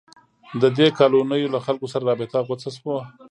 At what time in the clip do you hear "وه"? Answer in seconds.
2.93-3.01